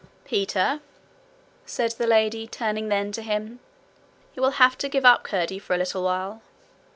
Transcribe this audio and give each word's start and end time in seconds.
'Peter,' 0.25 0.79
said 1.63 1.91
the 1.91 2.07
lady, 2.07 2.47
turning 2.47 2.87
then 2.89 3.11
to 3.11 3.21
him, 3.21 3.59
'you 4.33 4.41
will 4.41 4.49
have 4.57 4.75
to 4.75 4.89
give 4.89 5.05
up 5.05 5.21
Curdie 5.21 5.59
for 5.59 5.75
a 5.75 5.77
little 5.77 6.01
while.' 6.01 6.41